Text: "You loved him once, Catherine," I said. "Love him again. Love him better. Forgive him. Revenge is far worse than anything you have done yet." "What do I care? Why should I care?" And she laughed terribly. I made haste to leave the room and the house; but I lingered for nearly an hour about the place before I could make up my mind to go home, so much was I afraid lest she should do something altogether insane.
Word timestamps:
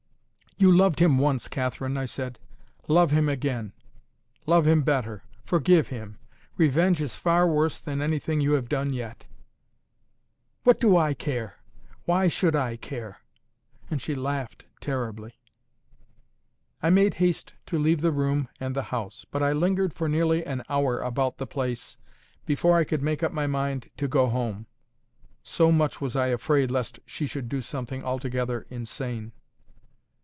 "You 0.57 0.71
loved 0.71 0.99
him 0.99 1.17
once, 1.17 1.47
Catherine," 1.47 1.97
I 1.97 2.05
said. 2.05 2.37
"Love 2.87 3.09
him 3.09 3.27
again. 3.27 3.73
Love 4.45 4.67
him 4.67 4.83
better. 4.83 5.23
Forgive 5.43 5.87
him. 5.87 6.19
Revenge 6.55 7.01
is 7.01 7.15
far 7.15 7.47
worse 7.47 7.79
than 7.79 7.99
anything 7.99 8.41
you 8.41 8.51
have 8.51 8.69
done 8.69 8.93
yet." 8.93 9.25
"What 10.63 10.79
do 10.79 10.95
I 10.95 11.15
care? 11.15 11.55
Why 12.05 12.27
should 12.27 12.55
I 12.55 12.77
care?" 12.77 13.21
And 13.89 13.99
she 14.03 14.13
laughed 14.13 14.67
terribly. 14.79 15.39
I 16.83 16.91
made 16.91 17.15
haste 17.15 17.55
to 17.65 17.79
leave 17.79 18.01
the 18.01 18.11
room 18.11 18.47
and 18.59 18.75
the 18.75 18.83
house; 18.93 19.25
but 19.31 19.41
I 19.41 19.53
lingered 19.53 19.95
for 19.95 20.07
nearly 20.07 20.45
an 20.45 20.61
hour 20.69 20.99
about 20.99 21.39
the 21.39 21.47
place 21.47 21.97
before 22.45 22.77
I 22.77 22.83
could 22.83 23.01
make 23.01 23.23
up 23.23 23.31
my 23.31 23.47
mind 23.47 23.89
to 23.97 24.07
go 24.07 24.27
home, 24.27 24.67
so 25.41 25.71
much 25.71 25.99
was 25.99 26.15
I 26.15 26.27
afraid 26.27 26.69
lest 26.69 26.99
she 27.07 27.25
should 27.25 27.49
do 27.49 27.61
something 27.61 28.03
altogether 28.03 28.67
insane. 28.69 29.31